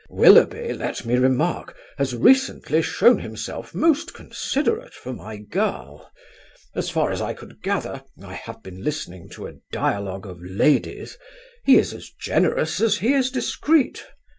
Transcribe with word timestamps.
Willoughby, 0.09 0.73
let 0.73 1.05
me 1.05 1.13
remark, 1.17 1.77
has 1.99 2.15
recently 2.15 2.81
shown 2.81 3.19
himself 3.19 3.75
most 3.75 4.15
considerate 4.15 4.95
for 4.95 5.13
my 5.13 5.37
girl. 5.37 6.09
As 6.73 6.89
far 6.89 7.11
as 7.11 7.21
I 7.21 7.35
could 7.35 7.61
gather 7.61 8.01
I 8.19 8.33
have 8.33 8.63
been 8.63 8.83
listening 8.83 9.29
to 9.33 9.45
a 9.45 9.59
dialogue 9.71 10.25
of 10.25 10.41
ladies 10.41 11.19
he 11.65 11.77
is 11.77 11.93
as 11.93 12.09
generous 12.19 12.81
as 12.81 12.97
he 12.97 13.13
is 13.13 13.29
discreet. 13.29 14.03